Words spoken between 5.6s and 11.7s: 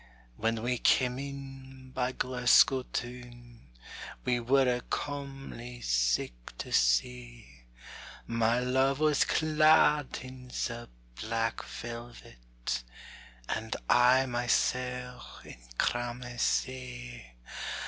sicht to see; My love was clad in the black